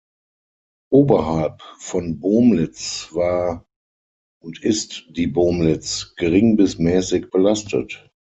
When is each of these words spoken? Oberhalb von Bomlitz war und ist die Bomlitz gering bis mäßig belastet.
Oberhalb 0.91 1.61
von 1.77 2.19
Bomlitz 2.19 3.09
war 3.13 3.67
und 4.43 4.63
ist 4.63 5.05
die 5.11 5.27
Bomlitz 5.27 6.15
gering 6.15 6.55
bis 6.57 6.79
mäßig 6.79 7.29
belastet. 7.29 8.09